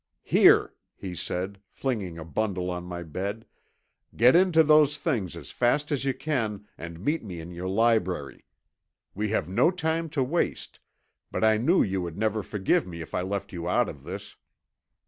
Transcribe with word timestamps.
"Here," 0.23 0.73
he 0.95 1.13
said, 1.13 1.61
flinging 1.69 2.17
a 2.17 2.25
bundle 2.25 2.71
on 2.71 2.85
my 2.85 3.03
bed, 3.03 3.45
"get 4.15 4.35
into 4.35 4.63
those 4.63 4.97
things 4.97 5.35
as 5.35 5.51
fast 5.51 5.91
as 5.91 6.05
you 6.05 6.13
can, 6.15 6.65
and 6.75 7.05
meet 7.05 7.23
me 7.23 7.39
in 7.39 7.51
your 7.51 7.67
library. 7.67 8.47
We 9.13 9.29
have 9.29 9.47
no 9.47 9.69
time 9.69 10.09
to 10.17 10.23
waste, 10.23 10.79
but 11.29 11.43
I 11.43 11.57
knew 11.57 11.83
you 11.83 12.01
would 12.01 12.17
never 12.17 12.41
forgive 12.41 12.87
me 12.87 13.01
if 13.01 13.13
I 13.13 13.21
left 13.21 13.53
you 13.53 13.69
out 13.69 13.87
of 13.87 14.03
this." 14.03 14.37